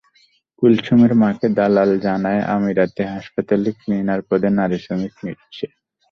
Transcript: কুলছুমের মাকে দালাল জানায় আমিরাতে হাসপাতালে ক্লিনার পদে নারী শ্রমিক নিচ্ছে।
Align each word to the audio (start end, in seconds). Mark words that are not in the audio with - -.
কুলছুমের 0.61 1.13
মাকে 1.21 1.47
দালাল 1.57 1.91
জানায় 2.05 2.41
আমিরাতে 2.55 3.01
হাসপাতালে 3.13 3.69
ক্লিনার 3.79 4.21
পদে 4.29 4.49
নারী 4.57 4.77
শ্রমিক 4.83 5.13
নিচ্ছে। 5.23 5.65